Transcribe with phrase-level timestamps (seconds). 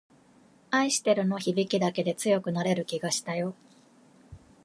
[0.71, 3.53] 愛してるの響きだけで強くなれる気がしたよ